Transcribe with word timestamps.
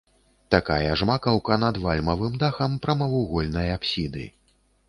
Такая 0.53 0.93
ж 1.01 1.07
макаўка 1.09 1.57
над 1.65 1.77
вальмавым 1.85 2.33
дахам 2.45 2.71
прамавугольнай 2.87 3.73
апсіды. 3.79 4.27